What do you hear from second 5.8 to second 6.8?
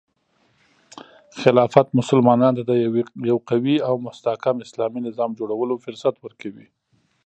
فرصت ورکوي.